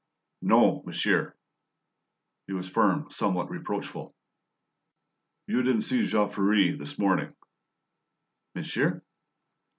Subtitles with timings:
[0.41, 1.35] "No, monsieur."
[2.47, 4.15] He was firm, somewhat reproachful.
[5.45, 7.31] "You didn't see Jean Ferret this morning?"
[8.55, 9.03] "Monsieur?"